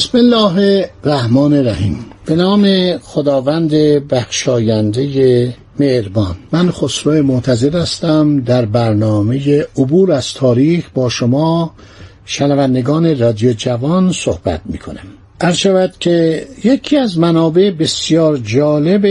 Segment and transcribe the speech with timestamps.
[0.00, 2.04] بسم الله الرحمن الرحیم.
[2.26, 3.70] به نام خداوند
[4.08, 6.36] بخشاینده مهربان.
[6.52, 8.40] من خسرو معتظر هستم.
[8.40, 11.74] در برنامه عبور از تاریخ با شما
[12.24, 19.06] شنوندگان رادیو جوان صحبت می کنم شود که یکی از منابع بسیار جالب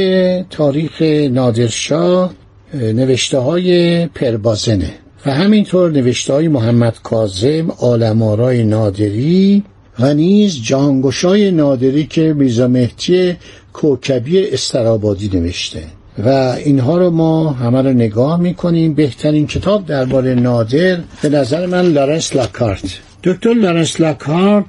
[0.49, 2.33] تاریخ نادرشاه
[2.73, 4.93] نوشته های پربازنه
[5.25, 9.63] و همینطور نوشته های محمد کاظم آلمارای نادری
[9.99, 13.35] و نیز جهانگشای نادری که میرزا مهدی
[13.73, 15.83] کوکبی استرابادی نوشته.
[16.25, 16.29] و
[16.65, 18.93] اینها رو ما همه رو نگاه می‌کنیم.
[18.93, 22.99] بهترین کتاب درباره نادر به نظر من لارنس لاکارت.
[23.23, 24.65] دکتر لارنس لاکارت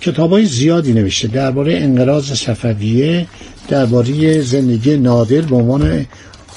[0.00, 3.26] کتاب های زیادی نوشته درباره انقراض صفویه
[3.68, 6.06] درباره زندگی نادر به عنوان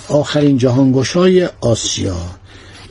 [0.10, 2.18] آخرین جهانگشای آسیا.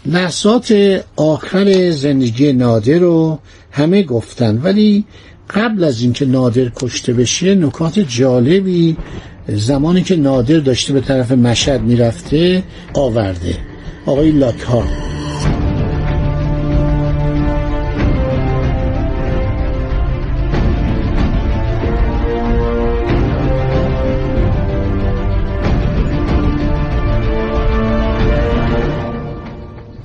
[0.06, 3.38] لحظات آخر زندگی نادر رو
[3.70, 4.60] همه گفتن.
[4.62, 5.04] ولی
[5.50, 8.96] قبل از اینکه نادر کشته بشه نکات جالبی
[9.48, 12.62] زمانی که نادر داشته به طرف مشهد می‌رفته
[12.94, 13.56] آورده.
[14.06, 15.09] آقای لاکها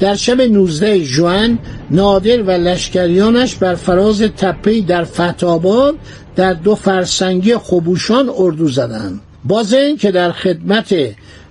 [0.06, 1.60] در شب 19 جوان
[1.92, 5.96] نادر و لشکریانش بر فراز تپهی در فتاباد
[6.36, 9.22] در دو فرسنگی خبوشان اردو زدند.
[9.46, 10.96] بازن که در خدمت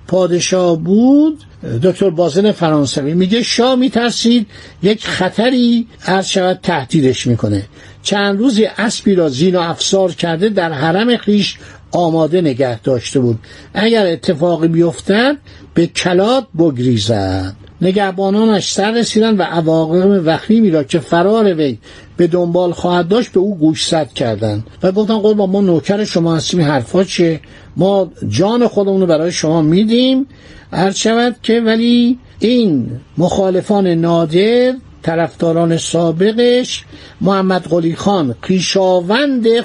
[0.07, 1.45] پادشاه بود
[1.83, 4.47] دکتر بازن فرانسوی میگه شاه میترسید
[4.83, 7.65] یک خطری عرض شود تهدیدش می‌کنه.
[8.03, 11.59] چند روزی اسبی را زین و افسار کرده در حرم خیش
[11.91, 13.39] آماده نگه داشته بود.
[13.75, 15.37] اگر اتفاقی بیفتد
[15.75, 21.79] به کلات بگریزد نگهبانانش سر رسیدن و عواقب وخیمی را که فرار وی
[22.17, 26.61] به دنبال خواهد داشت به او گوشزد کردند و گفتن قربان ما نوکر شما هستیم
[26.61, 27.41] حرفا چیه؟
[27.77, 30.27] ما جان خودمون رو برای شما میدیم.
[30.73, 36.85] هر شود که ولی این مخالفان نادر طرفداران سابقش
[37.21, 38.35] محمد قلی خان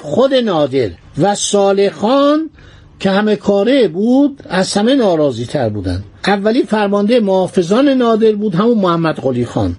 [0.02, 2.50] خود نادر و صالح خان
[3.00, 8.78] که همه کاره بود از همه ناراضی تر بودند اولی فرمانده محافظان نادر بود همون
[8.78, 9.76] محمد قلی خان.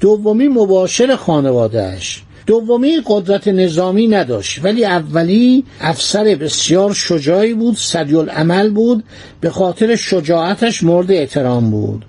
[0.00, 8.70] دومی مباشر خانوادهش دومی قدرت نظامی نداشت ولی اولی افسر بسیار شجاعی بود سریع عمل
[8.70, 9.04] بود
[9.40, 12.04] به خاطر شجاعتش مورد احترام بود.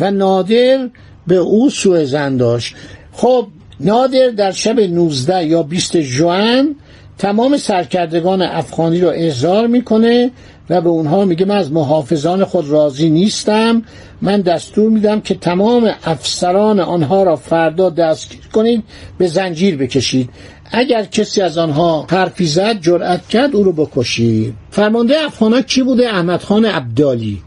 [0.00, 0.88] و نادر
[1.26, 2.74] به او سوء زن داشت.
[3.12, 3.46] خب
[3.80, 6.76] نادر در شب 19 یا 20 جوان
[7.18, 10.30] تمام سرکردگان افغانی رو احضار می‌کنه
[10.70, 13.82] و به اونها میگه من از محافظان خود راضی نیستم.
[14.22, 18.84] من دستور میدم که تمام افسران آنها را فردا دستگیر کنید
[19.18, 20.30] به زنجیر بکشید.
[20.70, 24.54] اگر کسی از آنها حرفی زد جرأت کرد او رو بکشید.
[24.70, 27.42] فرمانده افغانا کی بوده؟ احمد خان عبدالی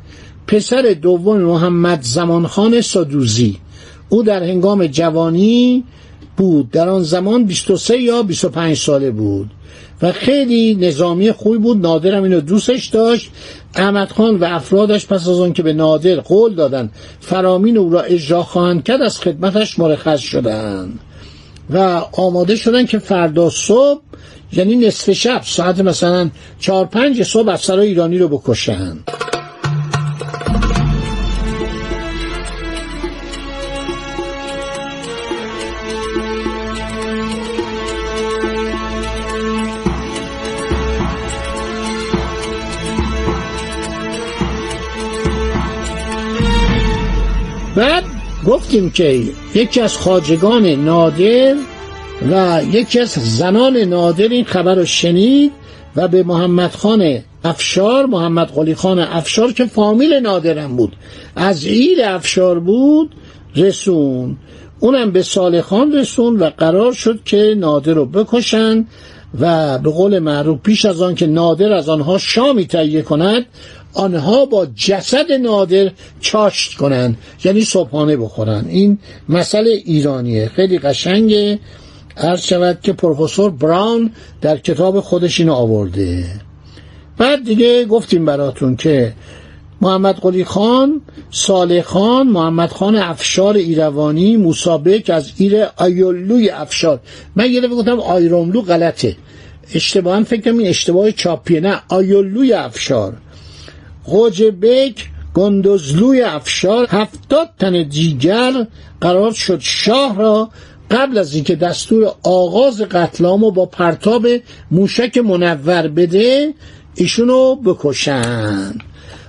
[0.48, 3.58] پسر دوم محمد زمان خان سدوزی.
[4.10, 5.84] او در هنگام جوانی
[6.38, 6.72] بود.
[6.72, 9.50] در آن زمان 23 یا 25 ساله بود
[10.02, 11.78] و خیلی نظامی خوبی بود.
[11.78, 13.32] نادرم اینو دوستش داشت.
[13.76, 18.02] احمد خان و افرادش پس از آن که به نادر قول دادن فرامین او را
[18.02, 21.00] اجرا خواهند کرد از خدمتش مرخص شدند
[21.70, 24.02] و آماده شدن که فردا صبح
[24.54, 29.12] یعنی نصف شب ساعت مثلا چهار پنج صبح افسرهای ایرانی رو بکشند
[48.52, 49.24] گفتیم که
[49.56, 51.56] یکی از خاجگان نادر
[52.32, 55.52] و یکی از زنان نادر این خبر رو شنید
[55.96, 60.96] و به محمد خان افشار محمد قلی خان افشار که فامیل نادرم بود
[61.36, 63.16] از ایل افشار بود
[63.56, 64.38] رسون.
[64.80, 68.86] اونم به صالح خان رسون و قرار شد که نادر رو بکشن
[69.40, 73.46] و به قول معروف پیش از آن که نادر از آنها شامی تهیه کند
[73.94, 75.92] آنها با جسد نادر
[76.22, 78.98] چاشت کنند یعنی صبحانه بخورن این
[79.30, 80.48] مسئله ایرانیه.
[80.56, 81.60] خیلی قشنگه.
[82.18, 84.12] عرض شود که پروفسور براون
[84.42, 86.26] در کتاب خودش اینو آورده.
[87.18, 89.14] بعد دیگه گفتیم براتون که
[89.82, 91.02] محمد قلی خان
[91.32, 97.00] صالح خان محمد خان افشار ایروانی موسابک از ایر آیولوی افشار.
[97.36, 99.16] من یه دفعه گفتم آیروملو غلطه.
[99.74, 103.14] اشتباها فکر این اشتباه چاپیه نه آیولوی افشار.
[104.62, 108.68] بک گندزلوی افشار هفتاد تن دیگر
[109.02, 110.50] قرار شد شاه را
[110.92, 114.28] قبل از اینکه دستور آغاز قتلامو با پرتاب
[114.72, 116.54] موشک منور بده
[116.96, 118.74] ایشونو بکشن.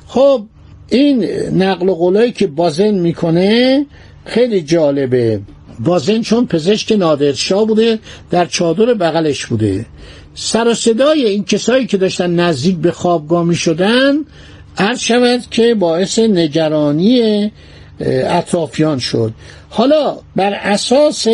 [0.06, 0.46] خب
[0.88, 1.24] این
[1.62, 3.86] نقل و قولایی که بازن می‌کنه
[4.24, 5.40] خیلی جالبه.
[5.80, 7.98] بازن چون پزشک نادرشاه بوده
[8.30, 9.86] در چادر بغلش بوده.
[10.34, 14.14] سر و صدای این کسایی که داشتن نزدیک به خوابگاه می شدن
[14.78, 17.50] عرض شود که باعث نگرانی
[18.00, 19.32] اطرافیان شد.
[19.70, 21.26] حالا بر اساس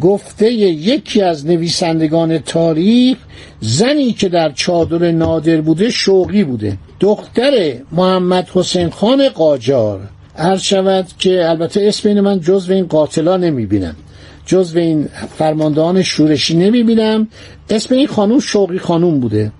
[0.00, 3.18] گفته یکی از نویسندگان تاریخ
[3.60, 6.76] زنی که در چادر نادر بوده شوقی بوده.
[7.00, 10.00] دختر محمد حسین خان قاجار.
[10.36, 13.96] عرض شود که البته اسم این من جز این قاتلا نمی بینم
[14.46, 15.08] جز این
[15.38, 17.28] فرماندهان شورشی نمی بینم
[17.70, 19.52] اسم این خانوم شوقی خانوم بوده.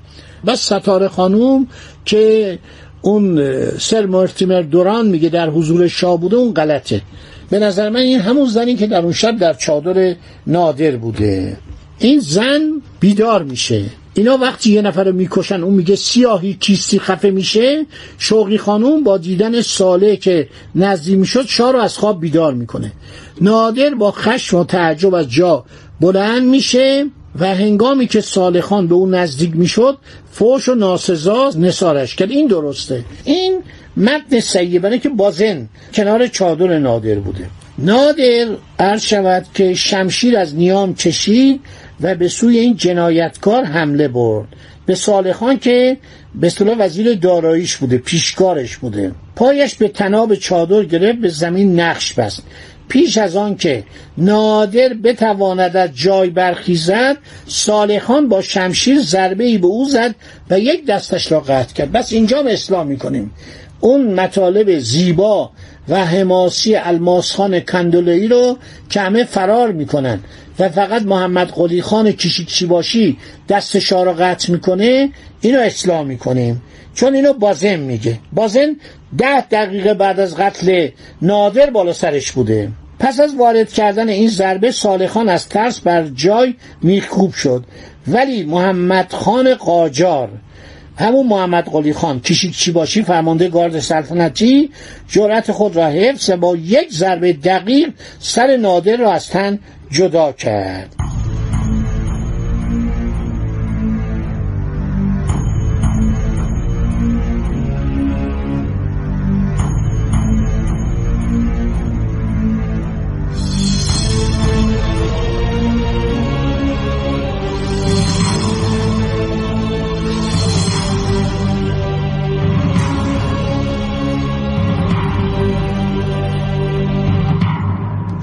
[0.46, 1.66] بس ستاره خانوم
[2.04, 2.58] که
[3.02, 3.40] اون
[3.78, 7.02] سر مرتیمر دوران میگه در حضور شاه بوده اون غلطه.
[7.50, 10.14] به نظر من این همون زنی که در اون شب در چادر
[10.46, 11.56] نادر بوده.
[11.98, 12.60] این زن
[13.00, 13.84] بیدار میشه.
[14.14, 17.86] اینا وقتی یه نفر رو می‌کشن اون میگه سیاهی کیستی خفه میشه.
[18.18, 22.92] شوقی خانوم با دیدن ساله که نزدیک می‌شد شاه رو از خواب بیدار می‌کنه.
[23.40, 25.64] نادر با خشم و تعجب از جا
[26.00, 27.06] بلند میشه.
[27.40, 28.20] و هنگامی که
[28.60, 29.98] خان به اون نزدیک می‌شد
[30.32, 32.30] فوش و ناسزا نسارش کرد.
[32.30, 33.04] این درسته.
[33.24, 33.62] این
[33.96, 34.40] متن
[34.78, 37.46] برای که بازن کنار چادر نادر بوده.
[37.78, 38.46] نادر
[38.78, 41.60] عرض شود که شمشیر از نیام چشید
[42.00, 44.48] و به سوی این جنایتکار حمله برد.
[44.86, 45.96] به خان که
[46.34, 49.12] به صلاح وزیر داراییش بوده پیشکارش بوده.
[49.36, 52.42] پایش به تناب چادر گرفت به زمین نقش بست.
[52.88, 53.84] پیش از آن که
[54.18, 60.14] نادر بتواند از جای برخیزد صالحان با شمشیر ضربه ای به او زد
[60.50, 61.92] و یک دستش را قطع کرد.
[61.92, 63.30] بس اینجا اصلاح می‌کنیم.
[63.80, 65.50] اون مطالب زیبا
[65.88, 68.58] و حماسی الماسخان کندولایی رو
[68.90, 70.20] که همه فرار می‌کنن
[70.58, 73.18] و فقط محمد قلی خان کشیکچی باشی
[73.48, 75.10] دست را قطع می‌کنه
[75.40, 76.62] اینو اصلاح می‌کنیم.
[76.98, 78.18] چون اینو بازن میگه.
[78.32, 78.76] بازن
[79.18, 80.88] ده دقیقه بعد از قتل
[81.22, 82.68] نادر بالا سرش بوده.
[82.98, 87.64] پس از وارد کردن این ضربه صالحان از ترس بر جای میخکوب شد.
[88.08, 90.30] ولی محمد خان قاجار
[90.96, 94.70] همون محمد قلی خان چی باشی فرمانده گارد سلطنتی
[95.08, 99.58] جرأت خود را حفظ با یک ضربه دقیق سر نادر را از تن
[99.90, 101.07] جدا کرد.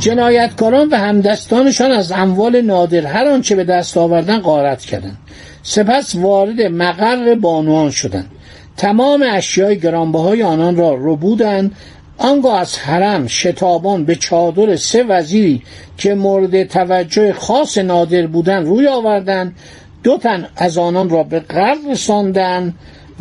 [0.06, 5.18] جنایتکاران و همدستانشان از اموال نادر هر آنچه به دست آوردن غارت کردند.
[5.64, 8.32] سپس وارد مقر بانوان شدند.
[8.78, 11.72] تمام اشیای گرانبهای آنان را ربودند.
[12.18, 15.62] آنگاه از حرم شتابان به چادر سه وزیری
[15.98, 19.56] که مورد توجه خاص نادر بودند روی آوردند.
[20.04, 22.74] دو تن از آنان را به قرد رساندند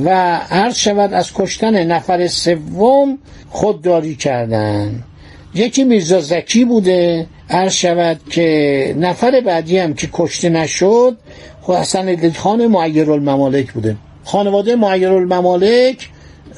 [0.04, 0.08] و
[0.50, 3.18] عرض شود از کشتن نفر سوم
[3.50, 5.04] خودداری کردند.
[5.54, 11.16] یکی میرزا زکی بوده عرض شود که نفر بعدی هم که کشته نشد
[11.62, 13.96] خب حسن خان معیر الممالک بوده.
[14.24, 16.08] خانواده معیر الممالک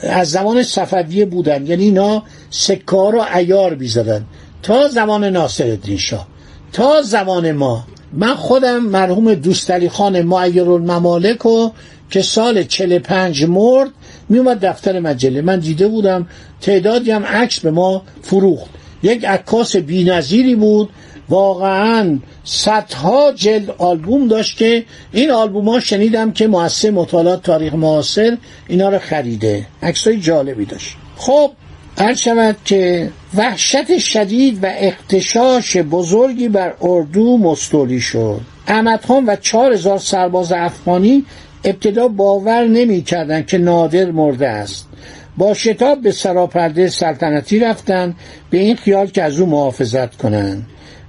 [0.02, 1.66] از زمان صفویه بودن.
[1.66, 4.24] یعنی اینا سکار و ایار بیزدن
[4.62, 6.26] تا زمان ناصر شاه.
[6.72, 7.84] تا زمان ما.
[8.12, 11.70] من خودم مرحوم دوستالی خان معیر الممالک و
[12.10, 13.90] که سال 45 مرد
[14.28, 15.40] میومد دفتر مجله.
[15.40, 16.26] من دیده بودم
[16.60, 18.70] تعدادی هم عکس به ما فروخت.
[19.02, 20.90] یک عکاس بینظیری بود.
[21.28, 28.36] واقعا صدها جلد آلبوم داشت که این آلبوم ها شنیدم که مؤسسه مطالعات تاریخ معاصر
[28.68, 29.66] اینا رو خریده.
[29.82, 30.96] عکسای جالبی داشت.
[31.16, 31.50] خب
[31.98, 38.40] عرض شود که وحشت شدید و اختشاش بزرگی بر اردو مستولی شد.
[38.66, 41.24] احمد خان و چهار هزار سرباز افغانی
[41.64, 44.88] ابتدا باور نمی کردن که نادر مرده است.
[45.36, 48.14] با شتاب به سراپرده سلطنتی رفتن
[48.50, 50.66] به این خیال که از او محافظت کنند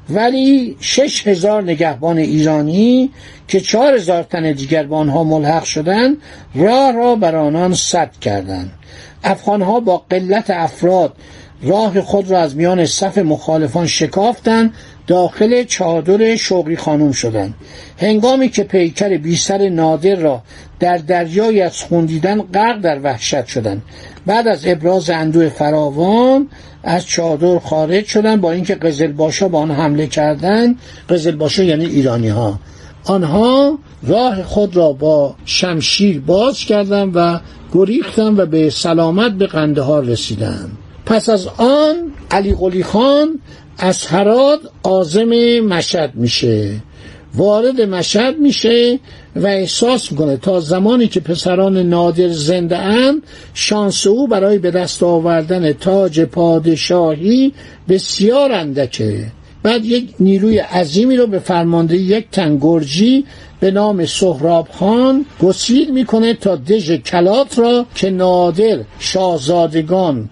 [0.10, 3.12] ولی شش هزار نگهبان ایرانی
[3.48, 6.18] که چهار هزار تن دیگر به آنها ملحق شدند
[6.56, 8.72] راه را بر آنان سد کردند
[9.24, 11.14] افغانها با قلت افراد
[11.64, 14.74] راه خود را از میان صف مخالفان شکافتند
[15.08, 17.54] داخل چادر شوقی خانوم شدند.
[17.98, 20.42] هنگامی که پیکر بیسر نادر را
[20.80, 23.82] در دریای از خوندیدن غرق در وحشت شدند.
[24.26, 26.50] بعد از ابراز اندوه فراوان
[26.84, 30.80] از چادر خارج شدند با اینکه قزل باشا با آن حمله کردند.
[31.10, 32.60] قزل باشا یعنی ایرانی ها
[33.06, 37.40] آنها راه خود را با شمشیر باز کردند و
[37.74, 40.78] گریختند و به سلامت به قندهار رسیدند.
[41.08, 41.96] پس از آن
[42.32, 43.40] علی قلی خان
[43.78, 46.72] از هرات آزم مشهد میشه.
[47.36, 49.00] وارد مشهد میشه
[49.36, 53.22] و احساس می‌کنه تا زمانی که پسران نادر زنده اند
[53.54, 57.54] شانس او برای به دست آوردن تاج پادشاهی
[57.90, 59.26] بسیار اندکه.
[59.64, 63.26] بعد یک نیروی عظیمی رو به فرمانده یک تن گرجی
[63.60, 70.30] به نام سهراب خان گسیل می‌کنه تا دژ کلات را که نادر شاهزادگان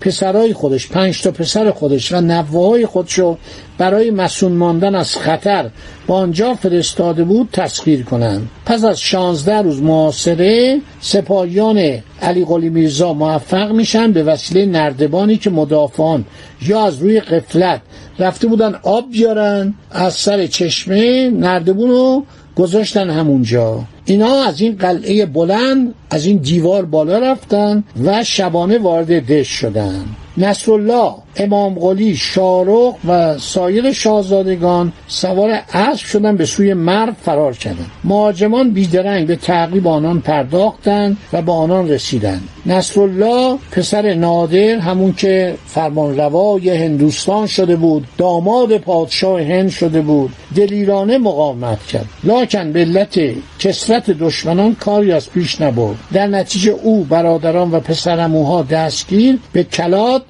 [0.00, 3.36] پسرای خودش پنج تا پسر خودش و نوههای خودشو
[3.78, 5.70] برای مسون ماندن از خطر
[6.06, 8.48] با آنجا فرستاده بود تسخیر کنند.
[8.66, 15.50] پس از شانزده روز معاصره سپاهیان علی قلی میرزا موفق میشن به وسیله نردبانی که
[15.50, 16.24] مدافعان
[16.62, 17.80] یا از روی قفلت
[18.18, 22.24] رفته بودن آب بیارن از سر چشمه نردبون رو
[22.60, 23.84] گذاشتن همونجا.
[24.04, 30.04] اینا از این قلعه بلند از این دیوار بالا رفتن و شبانه وارد دش شدن.
[30.36, 37.90] نصرالله امام قلی شارخ و سایر شاهزادگان سوار اسب شدن به سوی مرد فرار کردند.
[38.04, 42.48] مهاجمان بیدرنگ به تعقیب آنان پرداختند و به آنان رسیدند.
[42.66, 51.18] نصرالله پسر نادر همون که فرمانروای هندوستان شده بود داماد پادشاه هند شده بود دلیرانه
[51.18, 52.06] مقاومت کرد.
[52.24, 53.20] لاکن به علت
[53.58, 55.96] کسرت دشمنان کاری از پیش نبرد.
[56.12, 60.22] در نتیجه او برادران و پسرموها دستگیر به کلات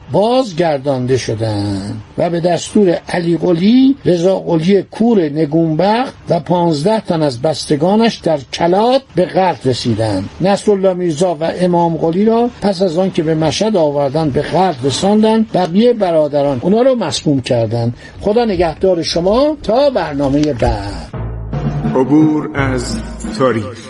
[1.00, 7.42] بازگردانده شدند و به دستور علی قلی رضا قلی کور نگونبخت و پانزده تن از
[7.42, 10.28] بستگانش در کلات به غرب رسیدند.
[10.40, 14.76] نصرالله میرزا و امام قلی را پس از آن که به مشهد آوردن به غرب
[14.84, 17.94] رساندند بقیه برادران اونا رو مسموم کردند.
[18.20, 21.10] خدا نگهدار شما تا برنامه بعد.
[21.94, 23.00] عبور از
[23.38, 23.89] تاریخ.